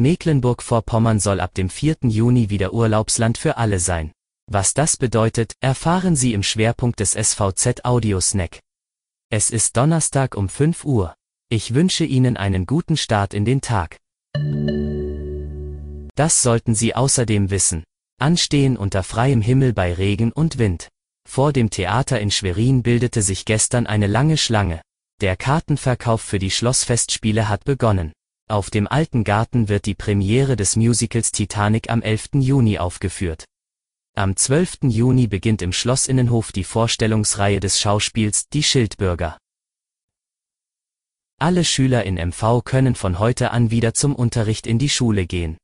[0.00, 1.98] Mecklenburg-Vorpommern soll ab dem 4.
[2.04, 4.12] Juni wieder Urlaubsland für alle sein.
[4.50, 8.60] Was das bedeutet, erfahren Sie im Schwerpunkt des SVZ Audiosnack.
[9.30, 11.14] Es ist Donnerstag um 5 Uhr.
[11.50, 13.98] Ich wünsche Ihnen einen guten Start in den Tag.
[16.14, 17.84] Das sollten Sie außerdem wissen.
[18.18, 20.88] Anstehen unter freiem Himmel bei Regen und Wind.
[21.28, 24.80] Vor dem Theater in Schwerin bildete sich gestern eine lange Schlange.
[25.20, 28.12] Der Kartenverkauf für die Schlossfestspiele hat begonnen.
[28.50, 32.30] Auf dem Alten Garten wird die Premiere des Musicals Titanic am 11.
[32.32, 33.44] Juni aufgeführt.
[34.16, 34.78] Am 12.
[34.88, 39.38] Juni beginnt im Schlossinnenhof die Vorstellungsreihe des Schauspiels Die Schildbürger.
[41.38, 45.56] Alle Schüler in MV können von heute an wieder zum Unterricht in die Schule gehen.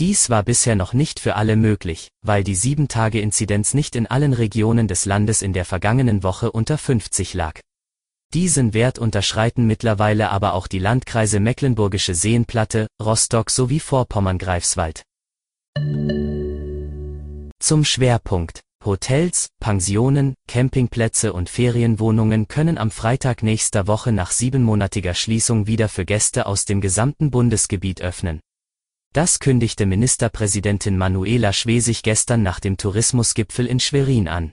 [0.00, 4.88] Dies war bisher noch nicht für alle möglich, weil die 7-Tage-Inzidenz nicht in allen Regionen
[4.88, 7.60] des Landes in der vergangenen Woche unter 50 lag.
[8.34, 15.02] Diesen Wert unterschreiten mittlerweile aber auch die Landkreise Mecklenburgische Seenplatte, Rostock sowie Vorpommern-Greifswald.
[17.58, 18.60] Zum Schwerpunkt.
[18.84, 26.04] Hotels, Pensionen, Campingplätze und Ferienwohnungen können am Freitag nächster Woche nach siebenmonatiger Schließung wieder für
[26.04, 28.40] Gäste aus dem gesamten Bundesgebiet öffnen.
[29.14, 34.52] Das kündigte Ministerpräsidentin Manuela Schwesig gestern nach dem Tourismusgipfel in Schwerin an.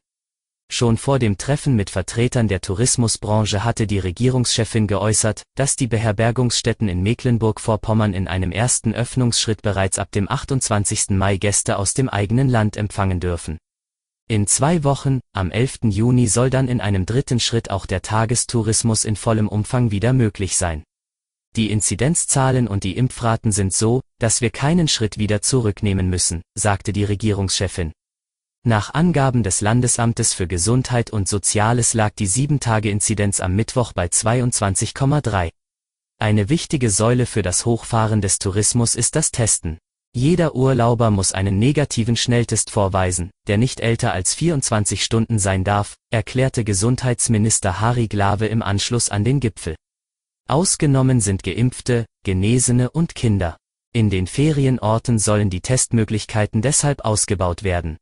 [0.72, 6.90] Schon vor dem Treffen mit Vertretern der Tourismusbranche hatte die Regierungschefin geäußert, dass die Beherbergungsstätten
[6.90, 11.12] in Mecklenburg-Vorpommern in einem ersten Öffnungsschritt bereits ab dem 28.
[11.12, 13.58] Mai Gäste aus dem eigenen Land empfangen dürfen.
[14.28, 15.82] In zwei Wochen, am 11.
[15.84, 20.58] Juni soll dann in einem dritten Schritt auch der Tagestourismus in vollem Umfang wieder möglich
[20.58, 20.84] sein.
[21.56, 26.92] Die Inzidenzzahlen und die Impfraten sind so, dass wir keinen Schritt wieder zurücknehmen müssen, sagte
[26.92, 27.94] die Regierungschefin.
[28.68, 35.52] Nach Angaben des Landesamtes für Gesundheit und Soziales lag die 7-Tage-Inzidenz am Mittwoch bei 22,3.
[36.18, 39.78] Eine wichtige Säule für das Hochfahren des Tourismus ist das Testen.
[40.16, 45.94] Jeder Urlauber muss einen negativen Schnelltest vorweisen, der nicht älter als 24 Stunden sein darf,
[46.10, 49.76] erklärte Gesundheitsminister Harry Glawe im Anschluss an den Gipfel.
[50.50, 53.58] Ausgenommen sind Geimpfte, Genesene und Kinder.
[53.94, 57.98] In den Ferienorten sollen die Testmöglichkeiten deshalb ausgebaut werden.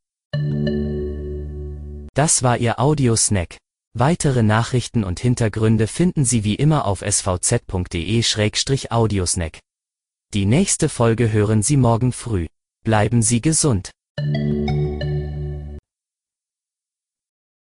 [2.13, 3.57] Das war Ihr Audiosnack.
[3.95, 9.59] Weitere Nachrichten und Hintergründe finden Sie wie immer auf svz.de-audiosnack.
[10.33, 12.47] Die nächste Folge hören Sie morgen früh.
[12.83, 13.91] Bleiben Sie gesund.